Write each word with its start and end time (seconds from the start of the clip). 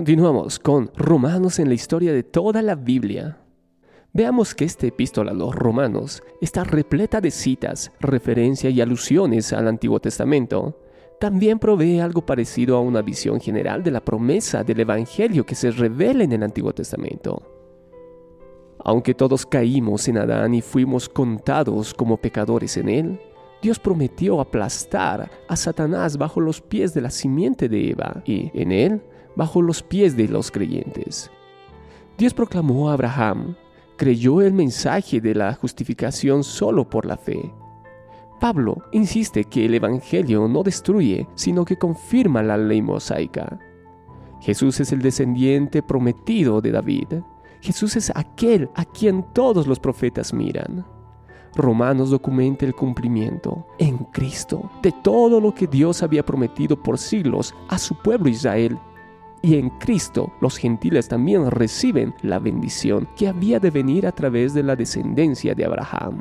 Continuamos 0.00 0.58
con 0.58 0.90
Romanos 0.96 1.58
en 1.58 1.68
la 1.68 1.74
historia 1.74 2.14
de 2.14 2.22
toda 2.22 2.62
la 2.62 2.74
Biblia. 2.74 3.36
Veamos 4.14 4.54
que 4.54 4.64
esta 4.64 4.86
epístola 4.86 5.32
a 5.32 5.34
los 5.34 5.54
romanos 5.54 6.22
está 6.40 6.64
repleta 6.64 7.20
de 7.20 7.30
citas, 7.30 7.92
referencias 8.00 8.72
y 8.72 8.80
alusiones 8.80 9.52
al 9.52 9.68
Antiguo 9.68 10.00
Testamento. 10.00 10.80
También 11.20 11.58
provee 11.58 12.00
algo 12.00 12.24
parecido 12.24 12.78
a 12.78 12.80
una 12.80 13.02
visión 13.02 13.42
general 13.42 13.82
de 13.82 13.90
la 13.90 14.02
promesa 14.02 14.64
del 14.64 14.80
Evangelio 14.80 15.44
que 15.44 15.54
se 15.54 15.70
revela 15.70 16.24
en 16.24 16.32
el 16.32 16.44
Antiguo 16.44 16.72
Testamento. 16.72 17.42
Aunque 18.82 19.12
todos 19.12 19.44
caímos 19.44 20.08
en 20.08 20.16
Adán 20.16 20.54
y 20.54 20.62
fuimos 20.62 21.10
contados 21.10 21.92
como 21.92 22.16
pecadores 22.16 22.78
en 22.78 22.88
él, 22.88 23.20
Dios 23.60 23.78
prometió 23.78 24.40
aplastar 24.40 25.30
a 25.46 25.56
Satanás 25.56 26.16
bajo 26.16 26.40
los 26.40 26.62
pies 26.62 26.94
de 26.94 27.02
la 27.02 27.10
simiente 27.10 27.68
de 27.68 27.90
Eva 27.90 28.22
y, 28.24 28.50
en 28.54 28.72
él, 28.72 29.02
bajo 29.40 29.62
los 29.62 29.82
pies 29.82 30.18
de 30.18 30.28
los 30.28 30.50
creyentes. 30.50 31.30
Dios 32.18 32.34
proclamó 32.34 32.90
a 32.90 32.92
Abraham, 32.92 33.56
creyó 33.96 34.42
el 34.42 34.52
mensaje 34.52 35.18
de 35.18 35.34
la 35.34 35.54
justificación 35.54 36.44
solo 36.44 36.86
por 36.86 37.06
la 37.06 37.16
fe. 37.16 37.50
Pablo 38.38 38.82
insiste 38.92 39.44
que 39.44 39.64
el 39.64 39.72
Evangelio 39.72 40.46
no 40.46 40.62
destruye, 40.62 41.26
sino 41.36 41.64
que 41.64 41.78
confirma 41.78 42.42
la 42.42 42.58
ley 42.58 42.82
mosaica. 42.82 43.58
Jesús 44.42 44.78
es 44.78 44.92
el 44.92 45.00
descendiente 45.00 45.82
prometido 45.82 46.60
de 46.60 46.72
David. 46.72 47.22
Jesús 47.62 47.96
es 47.96 48.12
aquel 48.14 48.68
a 48.74 48.84
quien 48.84 49.24
todos 49.32 49.66
los 49.66 49.80
profetas 49.80 50.34
miran. 50.34 50.84
Romanos 51.56 52.10
documenta 52.10 52.66
el 52.66 52.74
cumplimiento 52.74 53.66
en 53.78 53.96
Cristo 54.12 54.70
de 54.82 54.92
todo 55.02 55.40
lo 55.40 55.54
que 55.54 55.66
Dios 55.66 56.02
había 56.02 56.26
prometido 56.26 56.76
por 56.76 56.98
siglos 56.98 57.54
a 57.68 57.78
su 57.78 57.94
pueblo 57.94 58.28
Israel. 58.28 58.78
Y 59.42 59.56
en 59.56 59.70
Cristo 59.70 60.32
los 60.40 60.58
gentiles 60.58 61.08
también 61.08 61.50
reciben 61.50 62.14
la 62.22 62.38
bendición 62.38 63.08
que 63.16 63.28
había 63.28 63.58
de 63.58 63.70
venir 63.70 64.06
a 64.06 64.12
través 64.12 64.52
de 64.52 64.62
la 64.62 64.76
descendencia 64.76 65.54
de 65.54 65.64
Abraham. 65.64 66.20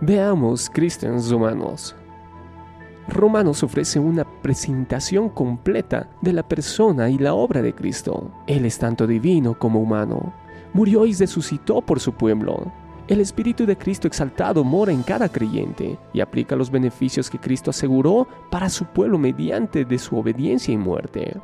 Veamos 0.00 0.68
cristianos 0.68 1.30
humanos. 1.30 1.96
Romanos 3.08 3.62
ofrece 3.62 3.98
una 3.98 4.24
presentación 4.24 5.28
completa 5.28 6.08
de 6.20 6.32
la 6.32 6.42
persona 6.42 7.08
y 7.08 7.18
la 7.18 7.34
obra 7.34 7.62
de 7.62 7.74
Cristo. 7.74 8.30
Él 8.46 8.64
es 8.64 8.78
tanto 8.78 9.06
divino 9.06 9.58
como 9.58 9.80
humano. 9.80 10.32
Murió 10.72 11.06
y 11.06 11.14
resucitó 11.14 11.80
por 11.80 12.00
su 12.00 12.12
pueblo. 12.12 12.70
El 13.08 13.20
Espíritu 13.20 13.66
de 13.66 13.76
Cristo 13.76 14.06
exaltado 14.06 14.62
mora 14.62 14.92
en 14.92 15.02
cada 15.02 15.28
creyente 15.28 15.98
y 16.12 16.20
aplica 16.20 16.54
los 16.54 16.70
beneficios 16.70 17.28
que 17.28 17.38
Cristo 17.38 17.70
aseguró 17.70 18.28
para 18.50 18.68
su 18.68 18.84
pueblo 18.86 19.18
mediante 19.18 19.84
de 19.84 19.98
su 19.98 20.16
obediencia 20.16 20.72
y 20.72 20.76
muerte. 20.76 21.40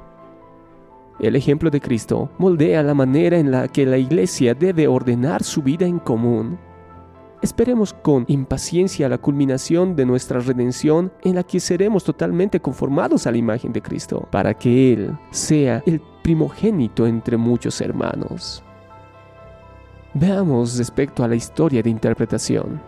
El 1.21 1.35
ejemplo 1.35 1.69
de 1.71 1.81
Cristo 1.81 2.31
moldea 2.39 2.83
la 2.83 2.95
manera 2.95 3.39
en 3.39 3.51
la 3.51 3.67
que 3.67 3.85
la 3.85 3.99
iglesia 3.99 4.55
debe 4.55 4.87
ordenar 4.87 5.43
su 5.43 5.63
vida 5.63 5.85
en 5.85 5.99
común. 5.99 6.59
Esperemos 7.43 7.93
con 7.93 8.25
impaciencia 8.29 9.09
la 9.09 9.19
culminación 9.19 9.97
de 9.97 10.07
nuestra 10.07 10.41
redención 10.41 11.13
en 11.23 11.35
la 11.35 11.43
que 11.43 11.61
seremos 11.61 12.05
totalmente 12.05 12.61
conformados 12.61 13.27
a 13.27 13.33
la 13.33 13.39
imagen 13.39 13.73
de 13.73 13.83
Cristo, 13.83 14.29
para 14.31 14.55
que 14.55 14.93
Él 14.93 15.17
sea 15.31 15.83
el 15.87 16.01
primogénito 16.23 17.07
entre 17.07 17.37
muchos 17.37 17.81
hermanos. 17.81 18.63
Veamos 20.15 20.79
respecto 20.79 21.23
a 21.23 21.29
la 21.29 21.37
historia 21.37 21.83
de 21.83 21.91
interpretación. 21.91 22.81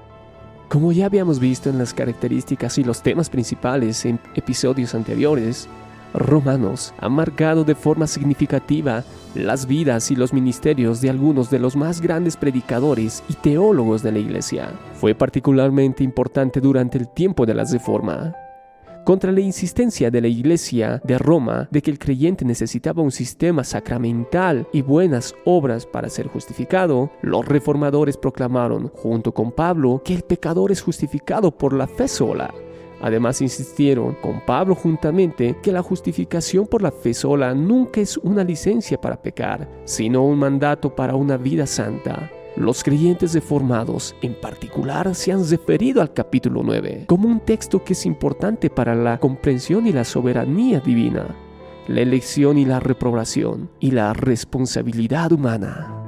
Como 0.69 0.93
ya 0.93 1.07
habíamos 1.07 1.41
visto 1.41 1.69
en 1.69 1.79
las 1.79 1.93
características 1.93 2.79
y 2.79 2.85
los 2.85 3.03
temas 3.03 3.29
principales 3.29 4.05
en 4.05 4.21
episodios 4.35 4.95
anteriores, 4.95 5.69
Romanos 6.15 6.93
ha 6.99 7.09
marcado 7.09 7.65
de 7.65 7.75
forma 7.75 8.07
significativa 8.07 9.05
las 9.35 9.67
vidas 9.67 10.11
y 10.11 10.17
los 10.17 10.33
ministerios 10.33 11.01
de 11.01 11.11
algunos 11.11 11.51
de 11.51 11.59
los 11.59 11.77
más 11.77 12.01
grandes 12.01 12.37
predicadores 12.37 13.23
y 13.29 13.35
teólogos 13.35 14.03
de 14.03 14.13
la 14.13 14.19
Iglesia. 14.19 14.73
Fue 14.95 15.15
particularmente 15.15 16.03
importante 16.03 16.61
durante 16.61 16.99
el 16.99 17.09
tiempo 17.09 17.47
de 17.47 17.55
la 17.55 17.65
Reforma, 17.65 18.35
contra 19.05 19.33
la 19.33 19.41
insistencia 19.41 20.11
de 20.11 20.21
la 20.21 20.29
Iglesia 20.29 21.01
de 21.05 21.19
Roma 21.19 21.69
de 21.71 21.81
que 21.83 21.91
el 21.91 21.99
creyente 21.99 22.45
necesitaba 22.45 23.03
un 23.03 23.11
sistema 23.11 23.65
sacramental 23.65 24.69
y 24.73 24.83
buenas 24.83 25.35
obras 25.45 25.87
para 25.87 26.11
ser 26.11 26.29
justificado, 26.29 27.11
los 27.23 27.47
reformadores 27.47 28.17
proclamaron, 28.17 28.89
junto 28.89 29.33
con 29.33 29.53
Pablo, 29.53 30.03
que 30.05 30.15
el 30.15 30.23
pecador 30.23 30.71
es 30.71 30.83
justificado 30.83 31.51
por 31.51 31.73
la 31.73 31.87
fe 31.87 32.09
sola. 32.09 32.53
Además 33.01 33.41
insistieron 33.41 34.15
con 34.15 34.41
Pablo 34.41 34.75
juntamente 34.75 35.57
que 35.63 35.73
la 35.73 35.83
justificación 35.83 36.67
por 36.67 36.83
la 36.83 36.91
fe 36.91 37.15
sola 37.15 37.55
nunca 37.55 38.01
es 38.01 38.17
una 38.19 38.45
licencia 38.45 39.01
para 39.01 39.21
pecar, 39.21 39.69
sino 39.85 40.25
un 40.25 40.39
mandato 40.39 40.95
para 40.95 41.15
una 41.15 41.37
vida 41.37 41.67
santa. 41.67 42.31
Los 42.57 42.83
creyentes 42.83 43.33
reformados, 43.33 44.15
en 44.23 44.35
particular, 44.35 45.15
se 45.15 45.33
han 45.33 45.49
referido 45.49 46.03
al 46.03 46.13
capítulo 46.13 46.63
9 46.63 47.05
como 47.07 47.29
un 47.29 47.41
texto 47.41 47.83
que 47.83 47.95
es 47.95 48.05
importante 48.05 48.69
para 48.69 48.95
la 48.95 49.19
comprensión 49.19 49.87
y 49.87 49.93
la 49.93 50.05
soberanía 50.05 50.81
divina, 50.81 51.35
la 51.89 52.01
elección 52.01 52.59
y 52.59 52.65
la 52.65 52.81
reprobación 52.81 53.71
y 53.79 53.93
la 53.93 54.13
responsabilidad 54.13 55.33
humana. 55.33 56.00